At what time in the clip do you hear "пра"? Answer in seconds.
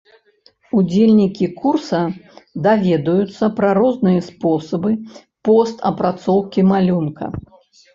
3.61-3.69